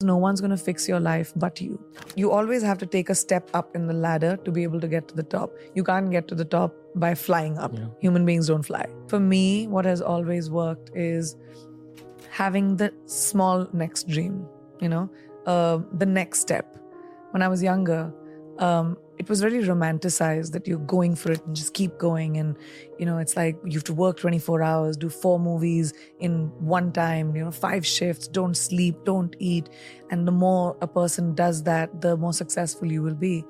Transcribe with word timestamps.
No 0.00 0.16
one's 0.16 0.40
going 0.40 0.52
to 0.52 0.56
fix 0.56 0.86
your 0.86 1.00
life 1.00 1.32
but 1.34 1.60
you. 1.60 1.76
You 2.14 2.30
always 2.30 2.62
have 2.62 2.78
to 2.78 2.86
take 2.86 3.10
a 3.10 3.16
step 3.16 3.50
up 3.52 3.74
in 3.74 3.88
the 3.88 3.92
ladder 3.92 4.36
to 4.44 4.52
be 4.52 4.62
able 4.62 4.80
to 4.80 4.86
get 4.86 5.08
to 5.08 5.14
the 5.16 5.24
top. 5.24 5.50
You 5.74 5.82
can't 5.82 6.08
get 6.08 6.28
to 6.28 6.36
the 6.36 6.44
top 6.44 6.72
by 6.94 7.16
flying 7.16 7.58
up. 7.58 7.74
Yeah. 7.74 7.86
Human 7.98 8.24
beings 8.24 8.46
don't 8.46 8.62
fly. 8.62 8.86
For 9.08 9.18
me, 9.18 9.66
what 9.66 9.84
has 9.86 10.00
always 10.00 10.50
worked 10.50 10.92
is 10.94 11.34
having 12.30 12.76
the 12.76 12.94
small 13.06 13.66
next 13.72 14.06
dream, 14.06 14.46
you 14.80 14.88
know, 14.88 15.10
uh, 15.46 15.80
the 15.94 16.06
next 16.06 16.38
step. 16.38 16.78
When 17.32 17.42
I 17.42 17.48
was 17.48 17.60
younger, 17.60 18.14
um, 18.60 18.96
it 19.18 19.28
was 19.28 19.42
really 19.42 19.66
romanticized 19.66 20.52
that 20.52 20.66
you're 20.66 20.78
going 20.78 21.16
for 21.16 21.32
it 21.32 21.44
and 21.44 21.54
just 21.54 21.74
keep 21.74 21.98
going. 21.98 22.36
And, 22.36 22.56
you 22.98 23.06
know, 23.06 23.18
it's 23.18 23.36
like 23.36 23.56
you 23.64 23.72
have 23.72 23.84
to 23.84 23.94
work 23.94 24.18
24 24.18 24.62
hours, 24.62 24.96
do 24.96 25.08
four 25.08 25.40
movies 25.40 25.92
in 26.20 26.52
one 26.60 26.92
time, 26.92 27.34
you 27.34 27.44
know, 27.44 27.50
five 27.50 27.84
shifts, 27.84 28.28
don't 28.28 28.56
sleep, 28.56 28.96
don't 29.04 29.34
eat. 29.40 29.68
And 30.10 30.26
the 30.26 30.32
more 30.32 30.76
a 30.80 30.86
person 30.86 31.34
does 31.34 31.64
that, 31.64 32.00
the 32.00 32.16
more 32.16 32.32
successful 32.32 32.90
you 32.90 33.02
will 33.02 33.14
be. 33.14 33.44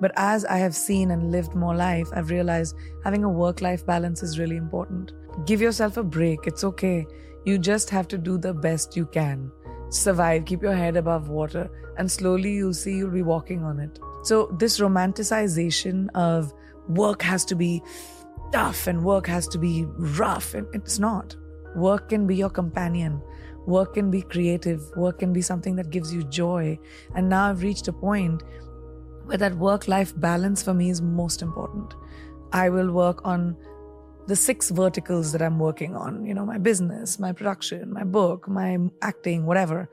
But 0.00 0.12
as 0.14 0.44
I 0.44 0.58
have 0.58 0.76
seen 0.76 1.10
and 1.10 1.32
lived 1.32 1.56
more 1.56 1.74
life, 1.74 2.08
I've 2.12 2.30
realized 2.30 2.76
having 3.02 3.24
a 3.24 3.28
work 3.28 3.60
life 3.60 3.84
balance 3.84 4.22
is 4.22 4.38
really 4.38 4.56
important. 4.56 5.12
Give 5.46 5.60
yourself 5.60 5.96
a 5.96 6.04
break. 6.04 6.46
It's 6.46 6.62
okay. 6.62 7.06
You 7.44 7.58
just 7.58 7.90
have 7.90 8.06
to 8.08 8.18
do 8.18 8.38
the 8.38 8.54
best 8.54 8.96
you 8.96 9.06
can. 9.06 9.50
Survive, 9.90 10.44
keep 10.44 10.62
your 10.62 10.74
head 10.74 10.96
above 10.96 11.28
water, 11.28 11.68
and 11.96 12.08
slowly 12.08 12.52
you'll 12.52 12.74
see 12.74 12.96
you'll 12.96 13.10
be 13.10 13.22
walking 13.22 13.64
on 13.64 13.80
it. 13.80 13.98
So, 14.22 14.54
this 14.58 14.78
romanticization 14.78 16.08
of 16.14 16.52
work 16.88 17.22
has 17.22 17.44
to 17.46 17.54
be 17.54 17.82
tough 18.52 18.86
and 18.86 19.04
work 19.04 19.26
has 19.26 19.46
to 19.48 19.58
be 19.58 19.84
rough, 19.96 20.54
and 20.54 20.66
it's 20.74 20.98
not. 20.98 21.36
Work 21.76 22.08
can 22.08 22.26
be 22.26 22.36
your 22.36 22.50
companion. 22.50 23.22
Work 23.66 23.94
can 23.94 24.10
be 24.10 24.22
creative. 24.22 24.80
Work 24.96 25.18
can 25.18 25.32
be 25.32 25.42
something 25.42 25.76
that 25.76 25.90
gives 25.90 26.12
you 26.12 26.22
joy. 26.24 26.78
And 27.14 27.28
now 27.28 27.50
I've 27.50 27.62
reached 27.62 27.86
a 27.88 27.92
point 27.92 28.42
where 29.26 29.36
that 29.36 29.54
work 29.56 29.88
life 29.88 30.18
balance 30.18 30.62
for 30.62 30.72
me 30.72 30.88
is 30.88 31.02
most 31.02 31.42
important. 31.42 31.94
I 32.52 32.70
will 32.70 32.90
work 32.90 33.20
on 33.24 33.56
the 34.26 34.36
six 34.36 34.70
verticals 34.70 35.32
that 35.32 35.42
I'm 35.42 35.58
working 35.58 35.94
on, 35.94 36.24
you 36.24 36.34
know, 36.34 36.46
my 36.46 36.58
business, 36.58 37.18
my 37.18 37.32
production, 37.32 37.92
my 37.92 38.04
book, 38.04 38.48
my 38.48 38.78
acting, 39.02 39.44
whatever. 39.44 39.88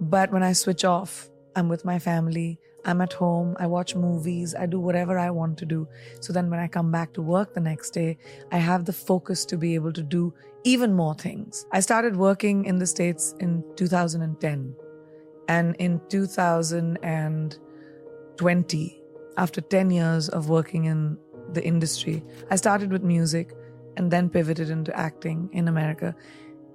But 0.00 0.30
when 0.32 0.42
I 0.42 0.52
switch 0.52 0.84
off, 0.84 1.30
I'm 1.56 1.68
with 1.68 1.84
my 1.84 1.98
family, 1.98 2.58
I'm 2.84 3.00
at 3.00 3.12
home, 3.12 3.56
I 3.58 3.66
watch 3.66 3.94
movies, 3.94 4.54
I 4.54 4.66
do 4.66 4.80
whatever 4.80 5.18
I 5.18 5.30
want 5.30 5.58
to 5.58 5.66
do. 5.66 5.86
So 6.20 6.32
then 6.32 6.50
when 6.50 6.60
I 6.60 6.68
come 6.68 6.90
back 6.90 7.12
to 7.14 7.22
work 7.22 7.54
the 7.54 7.60
next 7.60 7.90
day, 7.90 8.18
I 8.52 8.58
have 8.58 8.84
the 8.84 8.92
focus 8.92 9.44
to 9.46 9.56
be 9.56 9.74
able 9.74 9.92
to 9.92 10.02
do 10.02 10.34
even 10.64 10.92
more 10.94 11.14
things. 11.14 11.66
I 11.72 11.80
started 11.80 12.16
working 12.16 12.64
in 12.64 12.78
the 12.78 12.86
States 12.86 13.34
in 13.40 13.64
2010. 13.76 14.74
And 15.48 15.74
in 15.76 16.00
2020, 16.08 19.02
after 19.36 19.60
10 19.60 19.90
years 19.90 20.28
of 20.28 20.48
working 20.48 20.84
in 20.84 21.18
the 21.52 21.64
industry, 21.64 22.22
I 22.50 22.56
started 22.56 22.92
with 22.92 23.02
music 23.02 23.54
and 23.96 24.08
then 24.10 24.30
pivoted 24.30 24.70
into 24.70 24.96
acting 24.96 25.50
in 25.52 25.68
America. 25.68 26.14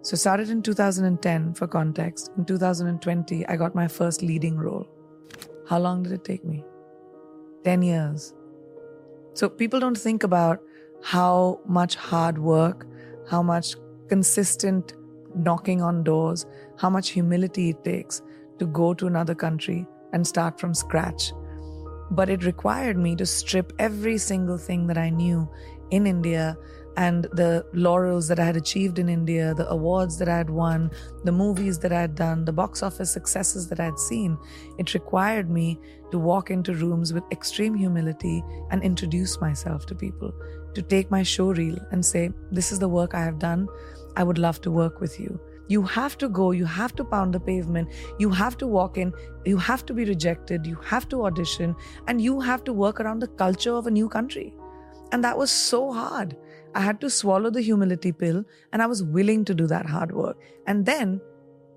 So 0.01 0.17
started 0.17 0.49
in 0.49 0.61
2010 0.61 1.53
for 1.53 1.67
context. 1.67 2.31
In 2.37 2.45
2020, 2.45 3.47
I 3.47 3.55
got 3.55 3.73
my 3.73 3.87
first 3.87 4.21
leading 4.21 4.57
role. 4.57 4.85
How 5.67 5.79
long 5.79 6.03
did 6.03 6.11
it 6.11 6.23
take 6.23 6.45
me? 6.45 6.63
10 7.63 7.81
years. 7.81 8.33
So 9.33 9.49
people 9.49 9.79
don't 9.79 9.97
think 9.97 10.23
about 10.23 10.61
how 11.01 11.59
much 11.65 11.95
hard 11.95 12.37
work, 12.37 12.87
how 13.27 13.41
much 13.41 13.75
consistent 14.07 14.93
knocking 15.35 15.81
on 15.81 16.03
doors, 16.03 16.45
how 16.77 16.89
much 16.89 17.09
humility 17.09 17.69
it 17.69 17.83
takes 17.83 18.21
to 18.59 18.67
go 18.67 18.93
to 18.93 19.07
another 19.07 19.35
country 19.35 19.85
and 20.13 20.25
start 20.25 20.59
from 20.59 20.73
scratch. 20.73 21.33
But 22.11 22.29
it 22.29 22.45
required 22.45 22.97
me 22.97 23.15
to 23.15 23.25
strip 23.25 23.73
every 23.79 24.17
single 24.17 24.57
thing 24.57 24.87
that 24.87 24.97
I 24.97 25.09
knew 25.09 25.49
in 25.91 26.07
India 26.07 26.57
and 26.97 27.23
the 27.33 27.65
laurels 27.73 28.27
that 28.27 28.39
I 28.39 28.45
had 28.45 28.55
achieved 28.55 28.99
in 28.99 29.09
India, 29.09 29.53
the 29.53 29.69
awards 29.69 30.17
that 30.19 30.29
I 30.29 30.37
had 30.37 30.49
won, 30.49 30.91
the 31.23 31.31
movies 31.31 31.79
that 31.79 31.91
I 31.91 32.01
had 32.01 32.15
done, 32.15 32.45
the 32.45 32.53
box 32.53 32.81
office 32.83 33.11
successes 33.11 33.67
that 33.69 33.79
I 33.79 33.85
had 33.85 33.99
seen. 33.99 34.37
It 34.77 34.93
required 34.93 35.49
me 35.49 35.79
to 36.11 36.19
walk 36.19 36.51
into 36.51 36.73
rooms 36.73 37.13
with 37.13 37.23
extreme 37.31 37.75
humility 37.75 38.43
and 38.71 38.81
introduce 38.83 39.41
myself 39.41 39.85
to 39.87 39.95
people, 39.95 40.33
to 40.73 40.81
take 40.81 41.11
my 41.11 41.23
show 41.23 41.51
reel 41.51 41.77
and 41.91 42.05
say, 42.05 42.31
This 42.51 42.71
is 42.71 42.79
the 42.79 42.89
work 42.89 43.13
I 43.13 43.23
have 43.23 43.39
done. 43.39 43.67
I 44.15 44.23
would 44.23 44.37
love 44.37 44.61
to 44.61 44.71
work 44.71 45.01
with 45.01 45.19
you. 45.19 45.39
You 45.67 45.81
have 45.81 46.17
to 46.19 46.29
go, 46.29 46.51
you 46.51 46.65
have 46.65 46.95
to 46.95 47.03
pound 47.03 47.33
the 47.33 47.39
pavement, 47.39 47.89
you 48.19 48.29
have 48.29 48.55
to 48.57 48.67
walk 48.67 48.97
in, 48.97 49.11
you 49.45 49.57
have 49.57 49.85
to 49.87 49.93
be 49.93 50.05
rejected, 50.05 50.65
you 50.65 50.75
have 50.75 51.09
to 51.09 51.25
audition, 51.25 51.75
and 52.07 52.21
you 52.21 52.39
have 52.39 52.63
to 52.65 52.73
work 52.73 52.99
around 52.99 53.19
the 53.19 53.27
culture 53.27 53.73
of 53.73 53.87
a 53.87 53.91
new 53.91 54.07
country. 54.07 54.53
And 55.11 55.23
that 55.23 55.37
was 55.37 55.51
so 55.51 55.91
hard. 55.91 56.37
I 56.75 56.81
had 56.81 56.99
to 57.01 57.09
swallow 57.09 57.49
the 57.49 57.61
humility 57.61 58.11
pill, 58.11 58.43
and 58.73 58.81
I 58.81 58.85
was 58.85 59.01
willing 59.01 59.45
to 59.45 59.55
do 59.55 59.65
that 59.67 59.85
hard 59.85 60.11
work. 60.11 60.37
And 60.67 60.85
then, 60.85 61.21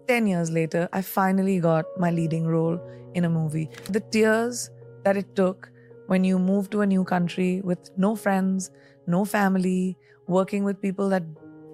10 0.08 0.26
years 0.26 0.50
later, 0.50 0.88
I 0.92 1.02
finally 1.02 1.60
got 1.60 1.86
my 1.98 2.10
leading 2.10 2.46
role 2.46 2.80
in 3.14 3.24
a 3.24 3.30
movie. 3.30 3.70
The 3.90 4.00
tears 4.00 4.70
that 5.04 5.16
it 5.16 5.36
took 5.36 5.70
when 6.08 6.24
you 6.24 6.38
move 6.38 6.70
to 6.70 6.80
a 6.80 6.86
new 6.86 7.04
country 7.04 7.60
with 7.62 7.90
no 7.96 8.16
friends, 8.16 8.70
no 9.06 9.24
family, 9.24 9.96
working 10.26 10.64
with 10.64 10.82
people 10.82 11.08
that 11.10 11.22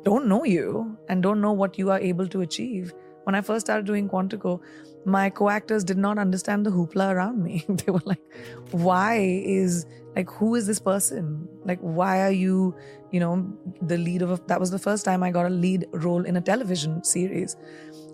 don't 0.03 0.27
know 0.27 0.45
you 0.45 0.99
and 1.09 1.23
don't 1.23 1.41
know 1.41 1.53
what 1.53 1.79
you 1.79 1.91
are 1.91 1.99
able 1.99 2.29
to 2.29 2.43
achieve. 2.43 2.93
When 3.25 3.35
I 3.35 3.41
first 3.41 3.67
started 3.67 3.87
doing 3.87 4.09
Quantico, 4.09 4.61
my 5.05 5.29
co-actors 5.31 5.85
did 5.85 5.99
not 5.99 6.19
understand 6.19 6.65
the 6.65 6.71
hoopla 6.71 7.13
around 7.13 7.43
me. 7.43 7.65
they 7.69 7.91
were 7.93 8.03
like, 8.05 8.23
why 8.71 9.17
is 9.17 9.87
like 10.17 10.31
who 10.31 10.55
is 10.55 10.67
this 10.67 10.79
person? 10.79 11.49
Like 11.65 11.81
why 11.81 12.23
are 12.23 12.31
you, 12.31 12.75
you 13.11 13.21
know, 13.21 13.47
the 13.83 13.99
lead 13.99 14.23
of 14.23 14.31
a, 14.31 14.41
that 14.47 14.61
was 14.61 14.71
the 14.71 14.79
first 14.79 15.05
time 15.05 15.23
I 15.23 15.31
got 15.31 15.47
a 15.47 15.51
lead 15.51 15.87
role 15.93 16.25
in 16.25 16.37
a 16.37 16.41
television 16.41 17.03
series. 17.03 17.57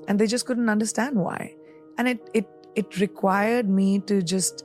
And 0.08 0.18
they 0.18 0.26
just 0.26 0.46
couldn't 0.46 0.68
understand 0.68 1.16
why. 1.16 1.54
And 1.98 2.08
it 2.08 2.30
it 2.34 2.48
it 2.74 2.98
required 2.98 3.68
me 3.68 4.00
to 4.00 4.22
just 4.22 4.64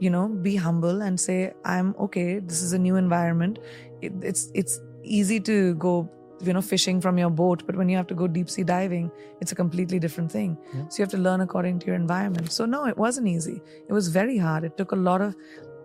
you 0.00 0.10
know 0.10 0.28
be 0.28 0.56
humble 0.56 1.02
and 1.02 1.20
say 1.20 1.52
i'm 1.64 1.94
okay 1.98 2.40
this 2.40 2.60
is 2.60 2.72
a 2.72 2.78
new 2.78 2.96
environment 2.96 3.60
it, 4.00 4.12
it's 4.20 4.50
it's 4.54 4.80
easy 5.04 5.38
to 5.38 5.74
go 5.74 6.10
you 6.42 6.52
know 6.52 6.60
fishing 6.60 7.00
from 7.00 7.18
your 7.18 7.30
boat 7.30 7.62
but 7.66 7.76
when 7.76 7.88
you 7.88 7.96
have 7.96 8.06
to 8.06 8.14
go 8.14 8.26
deep 8.26 8.50
sea 8.50 8.62
diving 8.62 9.10
it's 9.40 9.52
a 9.52 9.54
completely 9.54 9.98
different 9.98 10.30
thing. 10.30 10.56
Yeah. 10.74 10.88
so 10.88 10.98
you 10.98 11.02
have 11.02 11.10
to 11.10 11.18
learn 11.18 11.40
according 11.40 11.78
to 11.80 11.86
your 11.86 11.96
environment. 11.96 12.52
So 12.52 12.64
no 12.64 12.86
it 12.86 12.96
wasn't 12.96 13.28
easy. 13.28 13.60
It 13.88 13.92
was 13.92 14.08
very 14.08 14.38
hard. 14.38 14.64
It 14.64 14.76
took 14.76 14.92
a 14.92 14.96
lot 14.96 15.20
of 15.20 15.34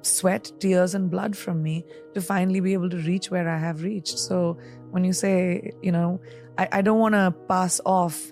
sweat 0.01 0.51
tears 0.59 0.95
and 0.95 1.09
blood 1.09 1.35
from 1.35 1.61
me 1.61 1.83
to 2.13 2.21
finally 2.21 2.59
be 2.59 2.73
able 2.73 2.89
to 2.89 2.97
reach 2.97 3.29
where 3.31 3.49
i 3.49 3.57
have 3.57 3.83
reached. 3.83 4.17
So 4.19 4.57
when 4.91 5.03
you 5.03 5.13
say 5.13 5.71
you 5.81 5.91
know 5.91 6.19
i, 6.57 6.67
I 6.71 6.81
don't 6.81 6.99
want 6.99 7.15
to 7.15 7.33
pass 7.47 7.81
off 7.85 8.31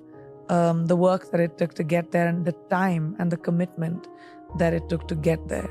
um, 0.50 0.86
the 0.86 0.96
work 0.96 1.32
that 1.32 1.40
it 1.40 1.58
took 1.58 1.74
to 1.76 1.84
get 1.84 2.12
there 2.12 2.28
and 2.28 2.46
the 2.46 2.54
time 2.70 3.16
and 3.20 3.32
the 3.32 3.38
commitment 3.38 4.08
that 4.58 4.74
it 4.74 4.88
took 4.90 5.08
to 5.08 5.16
get 5.16 5.48
there. 5.48 5.70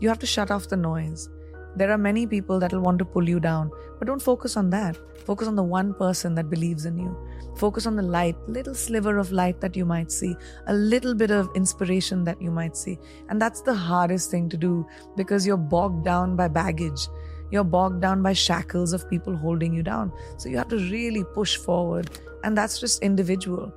You 0.00 0.08
have 0.08 0.18
to 0.20 0.26
shut 0.26 0.50
off 0.50 0.68
the 0.68 0.76
noise 0.76 1.28
There 1.74 1.90
are 1.90 1.98
many 1.98 2.26
people 2.26 2.58
that 2.60 2.72
will 2.72 2.80
want 2.80 2.98
to 2.98 3.04
pull 3.04 3.26
you 3.26 3.40
down, 3.40 3.70
but 3.98 4.06
don't 4.06 4.20
focus 4.20 4.56
on 4.56 4.68
that. 4.70 4.98
Focus 5.24 5.48
on 5.48 5.56
the 5.56 5.62
one 5.62 5.94
person 5.94 6.34
that 6.34 6.50
believes 6.50 6.84
in 6.84 6.98
you. 6.98 7.16
Focus 7.56 7.86
on 7.86 7.96
the 7.96 8.02
light, 8.02 8.36
little 8.46 8.74
sliver 8.74 9.16
of 9.18 9.32
light 9.32 9.60
that 9.60 9.76
you 9.76 9.84
might 9.84 10.12
see, 10.12 10.36
a 10.66 10.74
little 10.74 11.14
bit 11.14 11.30
of 11.30 11.48
inspiration 11.54 12.24
that 12.24 12.40
you 12.42 12.50
might 12.50 12.76
see. 12.76 12.98
And 13.28 13.40
that's 13.40 13.62
the 13.62 13.74
hardest 13.74 14.30
thing 14.30 14.48
to 14.50 14.56
do 14.56 14.86
because 15.16 15.46
you're 15.46 15.56
bogged 15.56 16.04
down 16.04 16.36
by 16.36 16.48
baggage. 16.48 17.08
You're 17.50 17.64
bogged 17.64 18.00
down 18.00 18.22
by 18.22 18.32
shackles 18.32 18.92
of 18.92 19.08
people 19.08 19.36
holding 19.36 19.74
you 19.74 19.82
down. 19.82 20.12
So 20.36 20.48
you 20.48 20.56
have 20.56 20.68
to 20.68 20.76
really 20.90 21.24
push 21.34 21.56
forward. 21.56 22.10
And 22.44 22.56
that's 22.56 22.78
just 22.80 23.02
individual. 23.02 23.72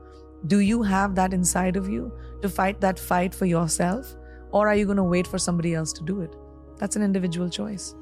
Do 0.48 0.60
you 0.60 0.82
have 0.84 1.16
that 1.16 1.34
inside 1.34 1.76
of 1.76 1.90
you 1.90 2.12
to 2.42 2.50
fight 2.50 2.82
that 2.82 3.00
fight 3.00 3.34
for 3.34 3.46
yourself? 3.46 4.16
Or 4.52 4.68
are 4.68 4.76
you 4.76 4.86
going 4.86 4.98
to 4.98 5.04
wait 5.04 5.28
for 5.28 5.38
somebody 5.38 5.74
else 5.74 5.92
to 5.94 6.04
do 6.04 6.22
it? 6.22 6.34
That's 6.78 6.96
an 6.96 7.02
individual 7.02 7.50
choice. 7.50 7.96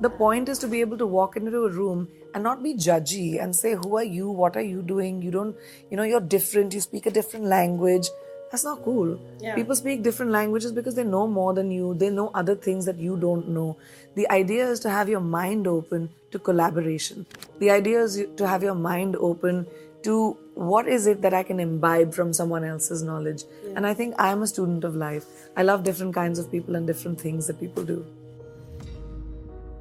The 0.00 0.10
point 0.10 0.48
is 0.48 0.58
to 0.60 0.68
be 0.68 0.80
able 0.80 0.96
to 0.98 1.06
walk 1.06 1.36
into 1.36 1.64
a 1.64 1.70
room 1.70 2.08
and 2.34 2.44
not 2.44 2.62
be 2.62 2.74
judgy 2.74 3.42
and 3.42 3.54
say, 3.54 3.74
Who 3.74 3.96
are 3.96 4.04
you? 4.04 4.30
What 4.30 4.56
are 4.56 4.62
you 4.62 4.82
doing? 4.82 5.22
You 5.22 5.30
don't, 5.30 5.56
you 5.90 5.96
know, 5.96 6.04
you're 6.04 6.20
different. 6.20 6.72
You 6.72 6.80
speak 6.80 7.06
a 7.06 7.10
different 7.10 7.46
language. 7.46 8.06
That's 8.50 8.64
not 8.64 8.82
cool. 8.82 9.20
Yeah. 9.40 9.54
People 9.54 9.74
speak 9.74 10.02
different 10.02 10.32
languages 10.32 10.72
because 10.72 10.94
they 10.94 11.04
know 11.04 11.26
more 11.26 11.52
than 11.52 11.70
you. 11.70 11.94
They 11.94 12.10
know 12.10 12.30
other 12.32 12.54
things 12.54 12.86
that 12.86 12.96
you 12.98 13.16
don't 13.16 13.48
know. 13.48 13.76
The 14.14 14.30
idea 14.30 14.68
is 14.68 14.80
to 14.80 14.90
have 14.90 15.08
your 15.08 15.20
mind 15.20 15.66
open 15.66 16.10
to 16.30 16.38
collaboration. 16.38 17.26
The 17.58 17.70
idea 17.70 18.02
is 18.02 18.24
to 18.36 18.48
have 18.48 18.62
your 18.62 18.74
mind 18.74 19.16
open 19.16 19.66
to 20.02 20.36
what 20.54 20.88
is 20.88 21.06
it 21.06 21.22
that 21.22 21.34
I 21.34 21.42
can 21.42 21.60
imbibe 21.60 22.14
from 22.14 22.32
someone 22.32 22.64
else's 22.64 23.02
knowledge. 23.02 23.44
And 23.74 23.86
I 23.86 23.94
think 23.94 24.14
I 24.18 24.30
am 24.30 24.42
a 24.42 24.46
student 24.46 24.84
of 24.84 24.96
life. 24.96 25.24
I 25.56 25.62
love 25.62 25.84
different 25.84 26.14
kinds 26.14 26.38
of 26.38 26.50
people 26.50 26.76
and 26.76 26.86
different 26.86 27.20
things 27.20 27.46
that 27.46 27.60
people 27.60 27.84
do. 27.84 28.06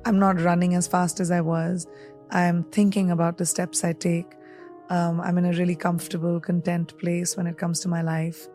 I'm 0.06 0.20
not 0.20 0.40
running 0.40 0.74
as 0.76 0.88
fast 0.88 1.20
as 1.20 1.32
I 1.32 1.42
was. 1.42 1.88
I'm 2.32 2.64
thinking 2.66 3.12
about 3.12 3.38
the 3.38 3.46
steps 3.46 3.84
I 3.84 3.94
take. 3.94 4.34
Um, 4.90 5.20
I'm 5.20 5.38
in 5.38 5.46
a 5.46 5.54
really 5.54 5.76
comfortable, 5.76 6.40
content 6.40 6.98
place 6.98 7.36
when 7.36 7.46
it 7.46 7.58
comes 7.58 7.80
to 7.82 7.90
my 7.90 8.02
life. 8.02 8.48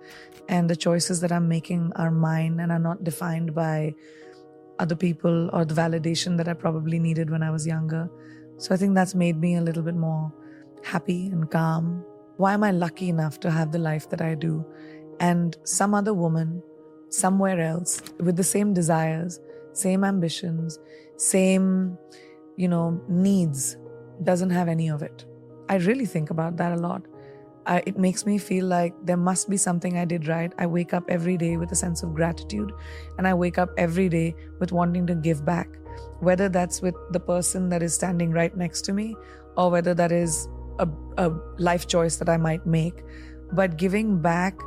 And 0.48 0.68
the 0.68 0.76
choices 0.76 1.20
that 1.20 1.30
I'm 1.30 1.48
making 1.48 1.92
are 1.96 2.10
mine 2.10 2.60
and 2.60 2.72
are 2.72 2.78
not 2.78 3.04
defined 3.04 3.54
by 3.54 3.94
other 4.78 4.96
people 4.96 5.50
or 5.52 5.64
the 5.64 5.74
validation 5.74 6.36
that 6.38 6.48
I 6.48 6.54
probably 6.54 6.98
needed 6.98 7.30
when 7.30 7.42
I 7.42 7.50
was 7.50 7.66
younger. 7.66 8.10
So 8.56 8.74
I 8.74 8.78
think 8.78 8.94
that's 8.94 9.14
made 9.14 9.38
me 9.38 9.56
a 9.56 9.60
little 9.60 9.82
bit 9.82 9.94
more 9.94 10.32
happy 10.82 11.26
and 11.26 11.50
calm. 11.50 12.04
Why 12.36 12.54
am 12.54 12.64
I 12.64 12.70
lucky 12.70 13.08
enough 13.08 13.40
to 13.40 13.50
have 13.50 13.72
the 13.72 13.78
life 13.78 14.08
that 14.10 14.20
I 14.20 14.34
do? 14.34 14.64
And 15.20 15.56
some 15.64 15.94
other 15.94 16.14
woman, 16.14 16.62
somewhere 17.08 17.60
else, 17.60 18.02
with 18.18 18.36
the 18.36 18.44
same 18.44 18.74
desires, 18.74 19.38
same 19.72 20.04
ambitions, 20.04 20.78
same, 21.16 21.96
you 22.56 22.68
know, 22.68 23.00
needs, 23.08 23.76
doesn't 24.24 24.50
have 24.50 24.68
any 24.68 24.88
of 24.88 25.02
it. 25.02 25.24
I 25.68 25.76
really 25.76 26.06
think 26.06 26.30
about 26.30 26.56
that 26.56 26.72
a 26.72 26.76
lot. 26.76 27.02
I, 27.64 27.82
it 27.86 27.96
makes 27.96 28.26
me 28.26 28.38
feel 28.38 28.66
like 28.66 28.92
there 29.04 29.16
must 29.16 29.48
be 29.48 29.56
something 29.56 29.96
I 29.96 30.04
did 30.04 30.26
right. 30.26 30.52
I 30.58 30.66
wake 30.66 30.92
up 30.92 31.04
every 31.08 31.36
day 31.36 31.56
with 31.56 31.70
a 31.70 31.76
sense 31.76 32.02
of 32.02 32.14
gratitude, 32.14 32.72
and 33.18 33.28
I 33.28 33.34
wake 33.34 33.58
up 33.58 33.70
every 33.78 34.08
day 34.08 34.34
with 34.58 34.72
wanting 34.72 35.06
to 35.06 35.14
give 35.14 35.44
back, 35.44 35.68
whether 36.20 36.48
that's 36.48 36.82
with 36.82 36.96
the 37.12 37.20
person 37.20 37.68
that 37.68 37.82
is 37.82 37.94
standing 37.94 38.32
right 38.32 38.56
next 38.56 38.82
to 38.86 38.92
me, 38.92 39.14
or 39.56 39.70
whether 39.70 39.94
that 39.94 40.10
is 40.10 40.48
a, 40.78 40.88
a 41.18 41.30
life 41.58 41.86
choice 41.86 42.16
that 42.16 42.28
I 42.28 42.36
might 42.36 42.66
make. 42.66 43.02
But 43.52 43.76
giving 43.76 44.20
back, 44.20 44.58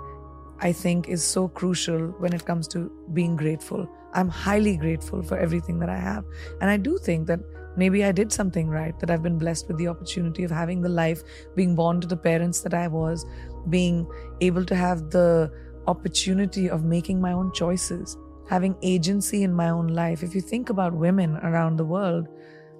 I 0.59 0.71
think, 0.71 1.09
is 1.09 1.23
so 1.23 1.47
crucial 1.47 2.07
when 2.19 2.33
it 2.33 2.45
comes 2.45 2.67
to 2.69 2.91
being 3.13 3.35
grateful. 3.35 3.89
I'm 4.13 4.29
highly 4.29 4.77
grateful 4.77 5.21
for 5.23 5.37
everything 5.37 5.79
that 5.79 5.89
I 5.89 5.97
have. 5.97 6.23
And 6.61 6.69
I 6.69 6.77
do 6.77 6.97
think 6.97 7.27
that 7.27 7.39
maybe 7.75 8.05
I 8.05 8.11
did 8.11 8.31
something 8.31 8.69
right, 8.69 8.97
that 8.99 9.11
I've 9.11 9.23
been 9.23 9.37
blessed 9.37 9.67
with 9.67 9.77
the 9.77 9.87
opportunity 9.87 10.43
of 10.43 10.51
having 10.51 10.81
the 10.81 10.89
life, 10.89 11.23
being 11.55 11.75
born 11.75 11.99
to 12.01 12.07
the 12.07 12.15
parents 12.17 12.61
that 12.61 12.73
I 12.73 12.87
was, 12.87 13.25
being 13.69 14.07
able 14.39 14.63
to 14.65 14.75
have 14.75 15.09
the 15.09 15.51
opportunity 15.87 16.69
of 16.69 16.83
making 16.83 17.19
my 17.19 17.33
own 17.33 17.51
choices, 17.51 18.17
having 18.49 18.77
agency 18.81 19.43
in 19.43 19.53
my 19.53 19.69
own 19.69 19.87
life. 19.87 20.23
If 20.23 20.33
you 20.33 20.41
think 20.41 20.69
about 20.69 20.93
women 20.93 21.37
around 21.37 21.77
the 21.77 21.85
world, 21.85 22.27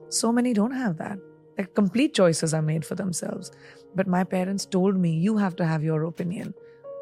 so 0.10 0.31
many 0.31 0.54
don't 0.54 0.71
have 0.71 0.98
that. 0.98 1.18
Like 1.57 1.74
complete 1.74 2.13
choices 2.13 2.54
are 2.54 2.62
made 2.62 2.86
for 2.86 2.96
themselves. 2.96 3.52
But 3.96 4.07
my 4.07 4.24
parents 4.24 4.66
told 4.66 4.98
me, 4.98 5.12
you 5.12 5.38
have 5.38 5.56
to 5.57 5.66
have 5.66 5.84
your 5.84 6.04
opinion. 6.04 6.54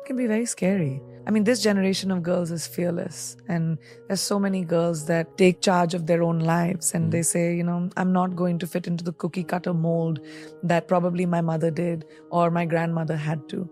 It 0.03 0.07
can 0.07 0.17
be 0.17 0.27
very 0.27 0.45
scary. 0.45 1.01
I 1.25 1.31
mean, 1.31 1.45
this 1.45 1.63
generation 1.63 2.11
of 2.11 2.21
girls 2.21 2.51
is 2.51 2.67
fearless, 2.67 3.38
and 3.47 3.77
there's 4.07 4.19
so 4.19 4.38
many 4.38 4.65
girls 4.65 5.05
that 5.05 5.38
take 5.38 5.61
charge 5.61 5.94
of 5.94 6.05
their 6.05 6.21
own 6.21 6.39
lives 6.39 6.94
and 6.94 7.11
they 7.13 7.19
hmm. 7.19 7.23
say, 7.23 7.55
you 7.55 7.63
know, 7.63 7.89
I'm 7.95 8.11
not 8.11 8.35
going 8.35 8.59
to 8.59 8.67
fit 8.67 8.88
into 8.88 9.05
the 9.05 9.13
cookie 9.13 9.45
cutter 9.45 9.73
mold 9.73 10.19
that 10.63 10.89
probably 10.89 11.25
my 11.25 11.39
mother 11.39 11.71
did 11.71 12.03
or 12.29 12.51
my 12.51 12.65
grandmother 12.65 13.15
had 13.15 13.47
to. 13.50 13.69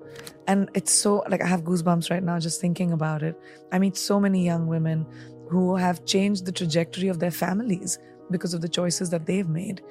And 0.48 0.70
it's 0.74 0.94
so, 0.94 1.26
like, 1.28 1.42
I 1.44 1.48
have 1.48 1.64
goosebumps 1.64 2.10
right 2.10 2.24
now 2.24 2.40
just 2.40 2.62
thinking 2.62 2.94
about 2.94 3.22
it. 3.22 3.36
I 3.74 3.80
meet 3.80 3.98
so 3.98 4.18
many 4.18 4.46
young 4.46 4.68
women 4.68 5.06
who 5.50 5.76
have 5.76 6.06
changed 6.06 6.46
the 6.46 6.52
trajectory 6.54 7.10
of 7.10 7.20
their 7.20 7.32
families 7.32 8.00
because 8.32 8.54
of 8.54 8.62
the 8.62 8.70
choices 8.70 9.10
that 9.10 9.26
they've 9.26 9.50
made. 9.50 9.82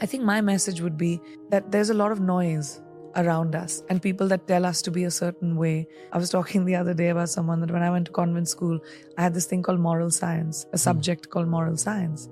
I 0.00 0.06
think 0.06 0.24
my 0.24 0.40
message 0.40 0.80
would 0.80 0.96
be 0.96 1.20
that 1.50 1.70
there's 1.70 1.90
a 1.90 1.94
lot 1.94 2.12
of 2.12 2.20
noise 2.20 2.80
around 3.16 3.54
us 3.54 3.82
and 3.88 4.00
people 4.00 4.28
that 4.28 4.46
tell 4.46 4.64
us 4.64 4.82
to 4.82 4.90
be 4.90 5.04
a 5.04 5.10
certain 5.10 5.56
way. 5.56 5.86
I 6.12 6.18
was 6.18 6.30
talking 6.30 6.64
the 6.64 6.76
other 6.76 6.94
day 6.94 7.08
about 7.08 7.28
someone 7.28 7.60
that 7.60 7.70
when 7.70 7.82
I 7.82 7.90
went 7.90 8.06
to 8.06 8.12
convent 8.12 8.48
school, 8.48 8.78
I 9.18 9.22
had 9.22 9.34
this 9.34 9.46
thing 9.46 9.62
called 9.62 9.80
moral 9.80 10.10
science, 10.10 10.66
a 10.72 10.78
subject 10.78 11.30
called 11.30 11.48
moral 11.48 11.76
science, 11.76 12.28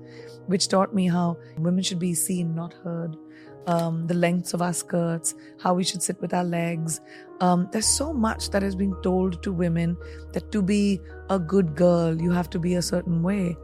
which 0.46 0.68
taught 0.68 0.94
me 0.94 1.08
how 1.08 1.36
women 1.58 1.82
should 1.82 1.98
be 1.98 2.14
seen, 2.14 2.54
not 2.54 2.72
heard. 2.72 3.16
Um, 3.66 4.06
the 4.06 4.14
lengths 4.14 4.54
of 4.54 4.62
our 4.62 4.72
skirts, 4.72 5.34
how 5.60 5.74
we 5.74 5.84
should 5.84 6.02
sit 6.02 6.18
with 6.22 6.32
our 6.32 6.44
legs. 6.44 7.02
Um, 7.40 7.68
there's 7.70 7.86
so 7.86 8.14
much 8.14 8.48
that 8.50 8.62
is 8.62 8.74
being 8.74 8.96
told 9.02 9.42
to 9.42 9.52
women 9.52 9.94
that 10.32 10.50
to 10.52 10.62
be 10.62 11.00
a 11.28 11.38
good 11.38 11.74
girl, 11.74 12.18
you 12.18 12.30
have 12.30 12.48
to 12.50 12.58
be 12.58 12.76
a 12.76 12.82
certain 12.82 13.22
way. 13.22 13.58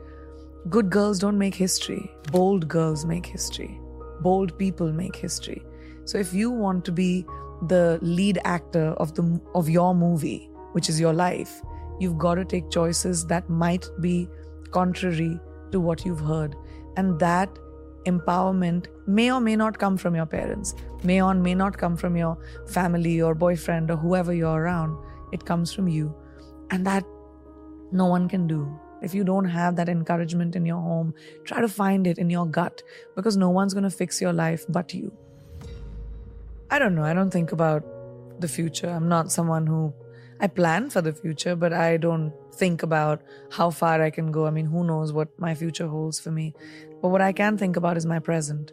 Good 0.68 0.90
girls 0.90 1.18
don't 1.18 1.38
make 1.38 1.54
history, 1.54 2.10
bold 2.32 2.68
girls 2.68 3.04
make 3.04 3.26
history 3.26 3.80
bold 4.20 4.56
people 4.58 4.92
make 4.92 5.16
history. 5.16 5.62
So 6.04 6.18
if 6.18 6.34
you 6.34 6.50
want 6.50 6.84
to 6.86 6.92
be 6.92 7.24
the 7.68 7.98
lead 8.02 8.40
actor 8.44 8.86
of 9.04 9.14
the 9.14 9.40
of 9.54 9.68
your 9.68 9.94
movie, 9.94 10.50
which 10.72 10.88
is 10.88 11.00
your 11.00 11.12
life, 11.12 11.60
you've 12.00 12.18
got 12.18 12.34
to 12.42 12.44
take 12.44 12.70
choices 12.70 13.26
that 13.26 13.48
might 13.48 13.88
be 14.00 14.28
contrary 14.70 15.38
to 15.72 15.80
what 15.80 16.04
you've 16.04 16.24
heard. 16.32 16.56
And 16.96 17.18
that 17.20 17.58
empowerment 18.06 18.88
may 19.06 19.30
or 19.32 19.40
may 19.40 19.56
not 19.56 19.78
come 19.78 19.96
from 19.96 20.14
your 20.14 20.26
parents, 20.26 20.74
may 21.02 21.22
or 21.22 21.34
may 21.34 21.54
not 21.54 21.78
come 21.78 21.96
from 21.96 22.16
your 22.16 22.36
family 22.66 23.20
or 23.22 23.34
boyfriend 23.34 23.90
or 23.90 23.96
whoever 23.96 24.34
you're 24.34 24.60
around. 24.62 24.96
It 25.32 25.44
comes 25.44 25.72
from 25.72 25.88
you. 25.88 26.14
And 26.70 26.86
that 26.86 27.04
no 27.92 28.06
one 28.06 28.28
can 28.28 28.46
do. 28.46 28.62
If 29.02 29.14
you 29.14 29.24
don't 29.24 29.44
have 29.44 29.76
that 29.76 29.88
encouragement 29.88 30.56
in 30.56 30.64
your 30.64 30.80
home, 30.80 31.14
try 31.44 31.60
to 31.60 31.68
find 31.68 32.06
it 32.06 32.18
in 32.18 32.30
your 32.30 32.46
gut 32.46 32.82
because 33.14 33.36
no 33.36 33.50
one's 33.50 33.74
going 33.74 33.84
to 33.84 33.90
fix 33.90 34.20
your 34.20 34.32
life 34.32 34.64
but 34.68 34.94
you. 34.94 35.12
I 36.70 36.78
don't 36.78 36.94
know. 36.94 37.04
I 37.04 37.14
don't 37.14 37.30
think 37.30 37.52
about 37.52 37.84
the 38.40 38.48
future. 38.48 38.88
I'm 38.88 39.08
not 39.08 39.30
someone 39.30 39.66
who 39.66 39.92
I 40.40 40.46
plan 40.46 40.90
for 40.90 41.00
the 41.00 41.12
future, 41.12 41.54
but 41.54 41.72
I 41.72 41.96
don't 41.96 42.32
think 42.54 42.82
about 42.82 43.22
how 43.50 43.70
far 43.70 44.02
I 44.02 44.10
can 44.10 44.32
go. 44.32 44.46
I 44.46 44.50
mean, 44.50 44.66
who 44.66 44.84
knows 44.84 45.12
what 45.12 45.28
my 45.38 45.54
future 45.54 45.86
holds 45.86 46.18
for 46.18 46.30
me. 46.30 46.54
But 47.02 47.08
what 47.08 47.20
I 47.20 47.32
can 47.32 47.56
think 47.58 47.76
about 47.76 47.96
is 47.96 48.06
my 48.06 48.18
present. 48.18 48.72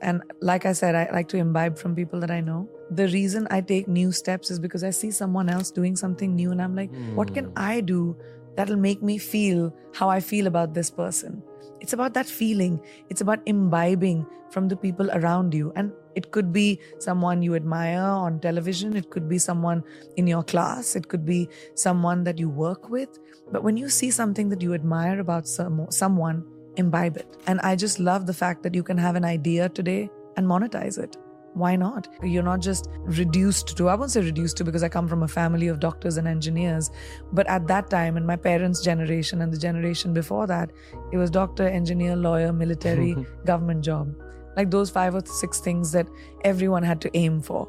And 0.00 0.22
like 0.40 0.64
I 0.64 0.72
said, 0.72 0.94
I 0.94 1.08
like 1.12 1.28
to 1.28 1.36
imbibe 1.36 1.78
from 1.78 1.94
people 1.94 2.20
that 2.20 2.30
I 2.30 2.40
know. 2.40 2.68
The 2.90 3.08
reason 3.08 3.48
I 3.50 3.60
take 3.60 3.88
new 3.88 4.12
steps 4.12 4.50
is 4.50 4.58
because 4.58 4.84
I 4.84 4.90
see 4.90 5.10
someone 5.10 5.48
else 5.48 5.70
doing 5.70 5.96
something 5.96 6.34
new 6.34 6.52
and 6.52 6.62
I'm 6.62 6.76
like, 6.76 6.90
what 7.14 7.34
can 7.34 7.46
hmm. 7.46 7.58
I 7.58 7.80
do 7.80 8.16
that'll 8.58 8.76
make 8.76 9.04
me 9.04 9.18
feel 9.18 9.72
how 9.94 10.08
I 10.10 10.18
feel 10.18 10.48
about 10.48 10.74
this 10.74 10.90
person? 10.90 11.42
It's 11.80 11.92
about 11.92 12.12
that 12.14 12.26
feeling. 12.26 12.80
It's 13.08 13.20
about 13.20 13.38
imbibing 13.46 14.26
from 14.50 14.66
the 14.66 14.76
people 14.76 15.08
around 15.12 15.54
you. 15.54 15.72
And 15.76 15.92
it 16.16 16.32
could 16.32 16.52
be 16.52 16.80
someone 16.98 17.40
you 17.40 17.54
admire 17.54 18.02
on 18.02 18.40
television. 18.40 18.96
It 18.96 19.10
could 19.10 19.28
be 19.28 19.38
someone 19.38 19.84
in 20.16 20.26
your 20.26 20.42
class. 20.42 20.96
It 20.96 21.06
could 21.06 21.24
be 21.24 21.48
someone 21.76 22.24
that 22.24 22.40
you 22.40 22.48
work 22.48 22.90
with. 22.90 23.20
But 23.52 23.62
when 23.62 23.76
you 23.76 23.88
see 23.88 24.10
something 24.10 24.48
that 24.48 24.60
you 24.60 24.74
admire 24.74 25.20
about 25.20 25.46
some, 25.46 25.86
someone, 25.90 26.44
imbibe 26.74 27.16
it. 27.16 27.36
And 27.46 27.60
I 27.60 27.76
just 27.76 28.00
love 28.00 28.26
the 28.26 28.34
fact 28.34 28.64
that 28.64 28.74
you 28.74 28.82
can 28.82 28.98
have 28.98 29.14
an 29.14 29.24
idea 29.24 29.68
today 29.68 30.10
and 30.36 30.48
monetize 30.48 30.98
it. 30.98 31.16
Why 31.58 31.74
not? 31.74 32.06
You're 32.22 32.44
not 32.44 32.60
just 32.60 32.88
reduced 33.00 33.76
to, 33.76 33.88
I 33.88 33.96
won't 33.96 34.12
say 34.12 34.20
reduced 34.20 34.56
to 34.58 34.64
because 34.64 34.84
I 34.84 34.88
come 34.88 35.08
from 35.08 35.24
a 35.24 35.28
family 35.28 35.66
of 35.66 35.80
doctors 35.80 36.16
and 36.16 36.28
engineers, 36.28 36.90
but 37.32 37.48
at 37.48 37.66
that 37.66 37.90
time, 37.90 38.16
in 38.16 38.24
my 38.24 38.36
parents' 38.36 38.80
generation 38.80 39.42
and 39.42 39.52
the 39.52 39.58
generation 39.58 40.14
before 40.14 40.46
that, 40.46 40.70
it 41.12 41.16
was 41.16 41.30
doctor, 41.30 41.66
engineer, 41.66 42.14
lawyer, 42.14 42.52
military, 42.52 43.16
government 43.44 43.84
job. 43.84 44.14
Like 44.56 44.70
those 44.70 44.88
five 44.88 45.16
or 45.16 45.22
six 45.24 45.58
things 45.58 45.90
that 45.92 46.08
everyone 46.44 46.84
had 46.84 47.00
to 47.00 47.16
aim 47.16 47.40
for. 47.40 47.68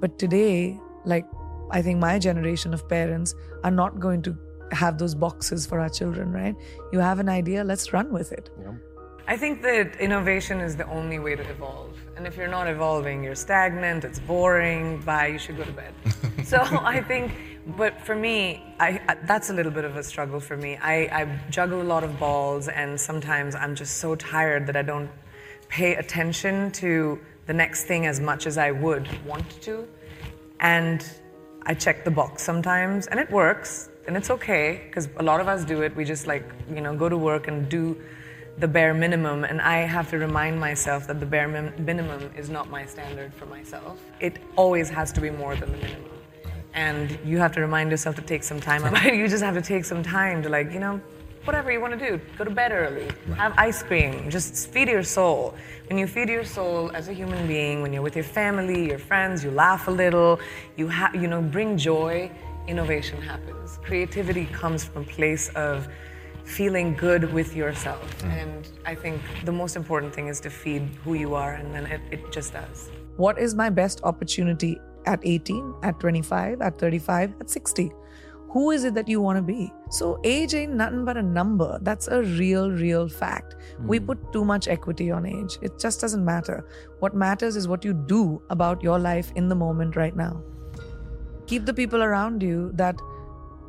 But 0.00 0.18
today, 0.20 0.78
like, 1.04 1.26
I 1.72 1.82
think 1.82 1.98
my 1.98 2.20
generation 2.20 2.72
of 2.72 2.88
parents 2.88 3.34
are 3.64 3.72
not 3.72 3.98
going 3.98 4.22
to 4.22 4.36
have 4.70 4.98
those 4.98 5.16
boxes 5.16 5.66
for 5.66 5.80
our 5.80 5.88
children, 5.88 6.32
right? 6.32 6.54
You 6.92 7.00
have 7.00 7.18
an 7.18 7.28
idea, 7.28 7.64
let's 7.64 7.92
run 7.92 8.12
with 8.12 8.30
it. 8.32 8.50
Yeah. 8.60 8.74
I 9.28 9.36
think 9.36 9.60
that 9.62 9.96
innovation 9.96 10.60
is 10.60 10.76
the 10.76 10.88
only 10.88 11.18
way 11.18 11.34
to 11.34 11.42
evolve. 11.50 11.98
And 12.16 12.28
if 12.28 12.36
you're 12.36 12.46
not 12.46 12.68
evolving, 12.68 13.24
you're 13.24 13.34
stagnant, 13.34 14.04
it's 14.04 14.20
boring, 14.20 15.00
bye, 15.00 15.26
you 15.26 15.38
should 15.38 15.56
go 15.56 15.64
to 15.64 15.72
bed. 15.72 15.92
so 16.44 16.58
I 16.62 17.02
think, 17.02 17.32
but 17.76 18.00
for 18.02 18.14
me, 18.14 18.62
I, 18.78 19.16
that's 19.24 19.50
a 19.50 19.52
little 19.52 19.72
bit 19.72 19.84
of 19.84 19.96
a 19.96 20.02
struggle 20.04 20.38
for 20.38 20.56
me. 20.56 20.76
I, 20.76 20.94
I 21.10 21.40
juggle 21.50 21.82
a 21.82 21.88
lot 21.94 22.04
of 22.04 22.20
balls, 22.20 22.68
and 22.68 23.00
sometimes 23.00 23.56
I'm 23.56 23.74
just 23.74 23.96
so 23.96 24.14
tired 24.14 24.64
that 24.68 24.76
I 24.76 24.82
don't 24.82 25.10
pay 25.68 25.96
attention 25.96 26.70
to 26.72 27.18
the 27.46 27.52
next 27.52 27.84
thing 27.84 28.06
as 28.06 28.20
much 28.20 28.46
as 28.46 28.58
I 28.58 28.70
would 28.70 29.08
want 29.26 29.60
to. 29.62 29.88
And 30.60 31.04
I 31.62 31.74
check 31.74 32.04
the 32.04 32.12
box 32.12 32.44
sometimes, 32.44 33.08
and 33.08 33.18
it 33.18 33.28
works, 33.32 33.90
and 34.06 34.16
it's 34.16 34.30
okay, 34.30 34.84
because 34.86 35.08
a 35.16 35.22
lot 35.24 35.40
of 35.40 35.48
us 35.48 35.64
do 35.64 35.82
it. 35.82 35.96
We 35.96 36.04
just 36.04 36.28
like, 36.28 36.48
you 36.72 36.80
know, 36.80 36.94
go 36.96 37.08
to 37.08 37.16
work 37.18 37.48
and 37.48 37.68
do 37.68 38.00
the 38.58 38.68
bare 38.68 38.94
minimum, 38.94 39.44
and 39.44 39.60
I 39.60 39.78
have 39.80 40.08
to 40.10 40.18
remind 40.18 40.58
myself 40.58 41.06
that 41.08 41.20
the 41.20 41.26
bare 41.26 41.48
min- 41.48 41.74
minimum 41.78 42.30
is 42.36 42.48
not 42.48 42.70
my 42.70 42.86
standard 42.86 43.34
for 43.34 43.46
myself. 43.46 43.98
It 44.20 44.38
always 44.56 44.88
has 44.88 45.12
to 45.12 45.20
be 45.20 45.30
more 45.30 45.54
than 45.56 45.72
the 45.72 45.78
minimum. 45.78 46.10
And 46.72 47.18
you 47.24 47.38
have 47.38 47.52
to 47.52 47.60
remind 47.60 47.90
yourself 47.90 48.16
to 48.16 48.22
take 48.22 48.42
some 48.42 48.60
time. 48.60 48.82
you 49.14 49.28
just 49.28 49.42
have 49.42 49.54
to 49.54 49.62
take 49.62 49.84
some 49.84 50.02
time 50.02 50.42
to, 50.42 50.48
like, 50.48 50.72
you 50.72 50.80
know, 50.80 51.00
whatever 51.44 51.70
you 51.70 51.80
want 51.80 51.98
to 51.98 52.08
do. 52.08 52.20
Go 52.36 52.44
to 52.44 52.50
bed 52.50 52.72
early. 52.72 53.08
Have 53.36 53.54
ice 53.56 53.82
cream. 53.82 54.30
Just 54.30 54.70
feed 54.70 54.88
your 54.88 55.02
soul. 55.02 55.54
When 55.88 55.98
you 55.98 56.06
feed 56.06 56.28
your 56.28 56.44
soul 56.44 56.90
as 56.94 57.08
a 57.08 57.12
human 57.12 57.46
being, 57.46 57.82
when 57.82 57.92
you're 57.92 58.02
with 58.02 58.16
your 58.16 58.24
family, 58.24 58.88
your 58.88 58.98
friends, 58.98 59.44
you 59.44 59.50
laugh 59.50 59.86
a 59.88 59.90
little, 59.90 60.40
you, 60.76 60.88
ha- 60.88 61.12
you 61.14 61.28
know, 61.28 61.40
bring 61.40 61.78
joy, 61.78 62.30
innovation 62.66 63.20
happens. 63.22 63.78
Creativity 63.82 64.46
comes 64.46 64.84
from 64.84 65.02
a 65.02 65.06
place 65.06 65.48
of 65.50 65.88
feeling 66.46 66.94
good 66.94 67.32
with 67.32 67.54
yourself. 67.54 68.22
Mm. 68.22 68.42
And 68.42 68.68
I 68.86 68.94
think 68.94 69.20
the 69.44 69.52
most 69.52 69.76
important 69.76 70.14
thing 70.14 70.28
is 70.28 70.40
to 70.40 70.50
feed 70.50 70.82
who 71.04 71.14
you 71.14 71.34
are, 71.34 71.54
and 71.54 71.74
then 71.74 71.86
it, 71.86 72.00
it 72.10 72.32
just 72.32 72.52
does. 72.52 72.88
What 73.16 73.38
is 73.38 73.54
my 73.54 73.68
best 73.68 74.00
opportunity 74.04 74.78
at 75.06 75.20
18, 75.22 75.74
at 75.82 75.98
25, 76.00 76.62
at 76.62 76.78
35, 76.78 77.34
at 77.40 77.50
60? 77.50 77.90
Who 78.50 78.70
is 78.70 78.84
it 78.84 78.94
that 78.94 79.08
you 79.08 79.20
want 79.20 79.36
to 79.36 79.42
be? 79.42 79.70
So, 79.90 80.18
age 80.24 80.54
ain't 80.54 80.72
nothing 80.72 81.04
but 81.04 81.16
a 81.16 81.22
number. 81.22 81.78
That's 81.82 82.08
a 82.08 82.22
real, 82.22 82.70
real 82.70 83.08
fact. 83.08 83.56
Mm. 83.80 83.86
We 83.86 84.00
put 84.00 84.32
too 84.32 84.44
much 84.44 84.68
equity 84.68 85.10
on 85.10 85.26
age. 85.26 85.58
It 85.60 85.78
just 85.78 86.00
doesn't 86.00 86.24
matter. 86.24 86.64
What 87.00 87.14
matters 87.14 87.56
is 87.56 87.68
what 87.68 87.84
you 87.84 87.92
do 87.92 88.40
about 88.50 88.82
your 88.82 88.98
life 88.98 89.32
in 89.34 89.48
the 89.48 89.56
moment 89.56 89.96
right 89.96 90.16
now. 90.16 90.42
Keep 91.46 91.66
the 91.66 91.74
people 91.74 92.02
around 92.02 92.42
you 92.42 92.70
that 92.74 92.98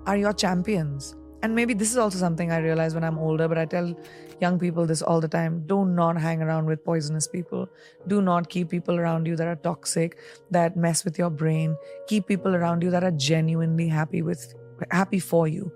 are 0.05 0.15
your 0.15 0.31
champions 0.31 1.15
and 1.44 1.53
maybe 1.53 1.74
this 1.74 1.91
is 1.91 1.98
also 1.98 2.17
something 2.17 2.51
I 2.51 2.58
realize 2.58 2.96
when 2.96 3.03
I'm 3.03 3.17
older, 3.20 3.48
but 3.48 3.58
I 3.58 3.65
tell 3.65 3.96
young 4.41 4.58
people 4.58 4.86
this 4.86 5.01
all 5.01 5.22
the 5.22 5.27
time 5.27 5.63
do 5.67 5.86
not 5.86 6.20
hang 6.20 6.41
around 6.41 6.65
with 6.65 6.84
poisonous 6.84 7.27
people. 7.27 7.70
Do 8.08 8.22
not 8.22 8.50
keep 8.50 8.70
people 8.70 9.00
around 9.00 9.27
you 9.27 9.36
that 9.36 9.48
are 9.48 9.56
toxic, 9.56 10.17
that 10.51 10.75
mess 10.75 11.06
with 11.06 11.17
your 11.17 11.29
brain. 11.29 11.77
Keep 12.08 12.27
people 12.27 12.56
around 12.56 12.84
you 12.84 12.91
that 12.91 13.03
are 13.03 13.12
genuinely 13.12 13.88
happy 13.88 14.22
with 14.22 14.53
happy 14.91 15.20
for 15.20 15.48
you. 15.48 15.72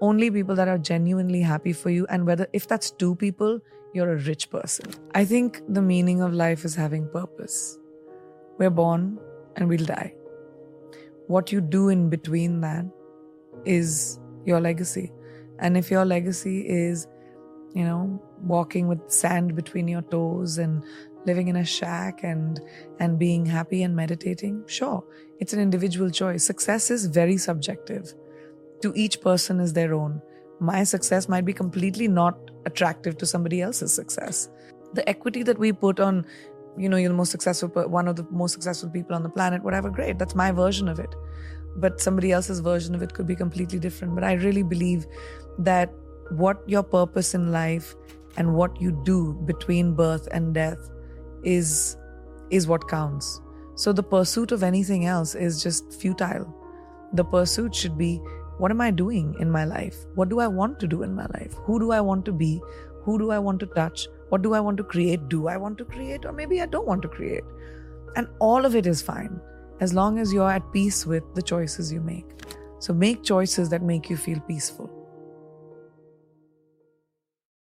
Only 0.00 0.30
people 0.30 0.54
that 0.54 0.68
are 0.68 0.78
genuinely 0.78 1.40
happy 1.40 1.72
for 1.72 1.90
you 1.90 2.06
and 2.08 2.26
whether 2.26 2.46
if 2.52 2.68
that's 2.68 2.90
two 2.90 3.14
people, 3.16 3.60
you're 3.94 4.12
a 4.12 4.18
rich 4.18 4.50
person. 4.50 4.92
I 5.14 5.24
think 5.24 5.62
the 5.68 5.82
meaning 5.82 6.20
of 6.20 6.32
life 6.34 6.64
is 6.64 6.74
having 6.74 7.08
purpose. 7.08 7.78
We're 8.58 8.70
born 8.70 9.18
and 9.56 9.68
we'll 9.68 9.84
die. 9.84 10.14
What 11.26 11.50
you 11.50 11.60
do 11.60 11.88
in 11.88 12.08
between 12.08 12.60
that 12.60 12.84
is 13.64 14.18
your 14.44 14.60
legacy. 14.60 15.12
And 15.58 15.76
if 15.76 15.90
your 15.90 16.04
legacy 16.04 16.60
is, 16.68 17.06
you 17.74 17.84
know, 17.84 18.22
walking 18.42 18.88
with 18.88 19.10
sand 19.10 19.54
between 19.54 19.88
your 19.88 20.02
toes 20.02 20.58
and 20.58 20.84
living 21.26 21.48
in 21.48 21.56
a 21.56 21.64
shack 21.64 22.22
and 22.22 22.60
and 23.00 23.18
being 23.18 23.44
happy 23.44 23.82
and 23.82 23.94
meditating, 23.94 24.64
sure, 24.66 25.04
it's 25.40 25.52
an 25.52 25.60
individual 25.60 26.10
choice. 26.10 26.44
Success 26.44 26.90
is 26.90 27.06
very 27.06 27.36
subjective. 27.36 28.14
To 28.82 28.92
each 28.94 29.20
person 29.20 29.60
is 29.60 29.72
their 29.72 29.94
own. 29.94 30.22
My 30.60 30.84
success 30.84 31.28
might 31.28 31.44
be 31.44 31.52
completely 31.52 32.08
not 32.08 32.50
attractive 32.64 33.18
to 33.18 33.26
somebody 33.26 33.60
else's 33.60 33.94
success. 33.94 34.48
The 34.94 35.08
equity 35.08 35.42
that 35.42 35.58
we 35.58 35.72
put 35.72 36.00
on, 36.00 36.24
you 36.76 36.88
know, 36.88 36.96
you're 36.96 37.10
the 37.10 37.16
most 37.16 37.30
successful, 37.30 37.68
one 37.68 38.08
of 38.08 38.16
the 38.16 38.26
most 38.30 38.52
successful 38.52 38.90
people 38.90 39.14
on 39.14 39.22
the 39.22 39.28
planet, 39.28 39.62
whatever, 39.62 39.90
great. 39.90 40.18
That's 40.18 40.34
my 40.34 40.50
version 40.52 40.88
of 40.88 40.98
it 40.98 41.14
but 41.80 42.00
somebody 42.00 42.32
else's 42.32 42.60
version 42.60 42.94
of 42.94 43.02
it 43.02 43.14
could 43.14 43.26
be 43.26 43.36
completely 43.36 43.78
different. 43.78 44.14
But 44.14 44.24
I 44.24 44.32
really 44.34 44.62
believe 44.62 45.06
that 45.58 45.92
what 46.30 46.62
your 46.66 46.82
purpose 46.82 47.34
in 47.34 47.50
life 47.52 47.94
and 48.36 48.54
what 48.54 48.80
you 48.80 48.92
do 49.04 49.34
between 49.46 49.94
birth 49.94 50.28
and 50.32 50.54
death 50.54 50.90
is 51.42 51.96
is 52.50 52.66
what 52.66 52.88
counts. 52.88 53.40
So 53.74 53.92
the 53.92 54.02
pursuit 54.02 54.52
of 54.52 54.62
anything 54.62 55.06
else 55.06 55.34
is 55.34 55.62
just 55.62 55.92
futile. 56.00 56.46
The 57.12 57.24
pursuit 57.24 57.74
should 57.74 57.96
be 57.96 58.20
what 58.58 58.72
am 58.72 58.80
I 58.80 58.90
doing 58.90 59.34
in 59.38 59.50
my 59.50 59.64
life? 59.64 59.96
What 60.16 60.28
do 60.28 60.40
I 60.40 60.48
want 60.48 60.80
to 60.80 60.88
do 60.88 61.02
in 61.04 61.14
my 61.14 61.26
life? 61.34 61.54
Who 61.64 61.78
do 61.78 61.92
I 61.92 62.00
want 62.00 62.24
to 62.24 62.32
be? 62.32 62.60
Who 63.04 63.18
do 63.18 63.30
I 63.30 63.38
want 63.38 63.60
to 63.60 63.66
touch? 63.66 64.08
What 64.30 64.42
do 64.42 64.52
I 64.52 64.60
want 64.60 64.76
to 64.78 64.84
create? 64.84 65.28
Do 65.28 65.46
I 65.46 65.56
want 65.56 65.78
to 65.78 65.84
create? 65.84 66.24
Or 66.24 66.32
maybe 66.32 66.60
I 66.60 66.66
don't 66.66 66.86
want 66.86 67.02
to 67.02 67.08
create. 67.08 67.44
And 68.16 68.26
all 68.40 68.66
of 68.66 68.74
it 68.74 68.86
is 68.86 69.00
fine 69.00 69.40
as 69.80 69.94
long 69.94 70.18
as 70.18 70.32
you're 70.32 70.50
at 70.50 70.72
peace 70.72 71.06
with 71.06 71.34
the 71.34 71.42
choices 71.42 71.92
you 71.92 72.00
make. 72.00 72.26
So 72.80 72.92
make 72.92 73.22
choices 73.22 73.68
that 73.70 73.82
make 73.82 74.10
you 74.10 74.16
feel 74.16 74.40
peaceful. 74.40 74.97